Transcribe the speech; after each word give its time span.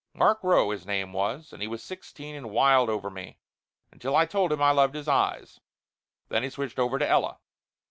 Mark 0.15 0.39
Rowe, 0.43 0.71
his 0.71 0.83
name 0.87 1.13
was, 1.13 1.53
and 1.53 1.61
he 1.61 1.67
was 1.67 1.83
sixteen 1.83 2.33
and 2.33 2.49
wild 2.49 2.89
over 2.89 3.11
me, 3.11 3.37
until 3.91 4.15
I 4.15 4.25
told 4.25 4.51
him 4.51 4.59
I 4.59 4.71
loved 4.71 4.95
his 4.95 5.07
eyes. 5.07 5.59
Then 6.29 6.41
he 6.41 6.49
switched 6.49 6.79
over 6.79 6.97
to 6.97 7.07
Ella. 7.07 7.37